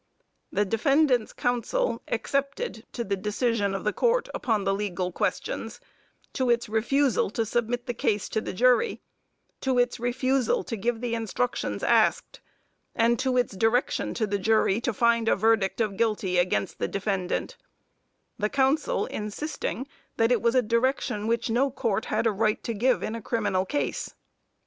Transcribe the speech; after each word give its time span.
The 0.51 0.65
defendant's 0.65 1.31
counsel 1.31 2.01
excepted 2.07 2.87
to 2.91 3.03
the 3.03 3.15
decision 3.15 3.75
of 3.75 3.83
the 3.83 3.93
Court 3.93 4.29
upon 4.33 4.63
the 4.63 4.73
legal 4.73 5.11
questions 5.11 5.79
to 6.33 6.49
its 6.49 6.67
refusal 6.67 7.29
to 7.29 7.45
submit 7.45 7.85
the 7.85 7.93
case 7.93 8.27
to 8.29 8.41
the 8.41 8.51
jury: 8.51 8.99
to 9.59 9.77
its 9.77 9.99
refusal 9.99 10.63
to 10.63 10.75
give 10.75 11.01
the 11.01 11.13
instructions 11.13 11.83
asked; 11.83 12.41
and 12.95 13.19
to 13.19 13.37
its 13.37 13.55
direction 13.55 14.15
to 14.15 14.25
the 14.25 14.39
jury 14.39 14.81
to 14.81 14.91
find 14.91 15.29
a 15.29 15.35
verdict 15.35 15.79
of 15.79 15.97
guilty 15.97 16.39
against 16.39 16.79
the 16.79 16.87
defendant 16.87 17.55
the 18.39 18.49
counsel 18.49 19.05
insisting 19.05 19.87
that 20.17 20.31
it 20.31 20.41
was 20.41 20.55
a 20.55 20.63
direction 20.63 21.27
which 21.27 21.51
no 21.51 21.69
Court 21.69 22.05
had 22.05 22.25
a 22.25 22.31
right 22.31 22.63
to 22.63 22.73
give 22.73 23.03
in 23.03 23.13
a 23.13 23.21
criminal 23.21 23.67
case. 23.67 24.15